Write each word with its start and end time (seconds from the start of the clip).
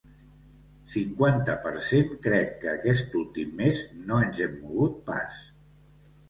Cinquanta 0.93 1.57
per 1.65 1.73
cent 1.87 2.09
Crec 2.23 2.55
que 2.63 2.71
aquest 2.71 3.13
últim 3.21 3.53
mes 3.61 3.83
no 4.09 4.19
ens 4.23 4.41
hem 4.47 4.57
mogut 4.65 4.99
pas. 5.13 5.39